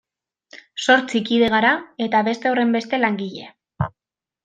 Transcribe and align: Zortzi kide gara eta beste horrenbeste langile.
Zortzi 0.85 1.21
kide 1.27 1.51
gara 1.55 1.75
eta 2.07 2.25
beste 2.31 2.53
horrenbeste 2.55 3.05
langile. 3.07 3.51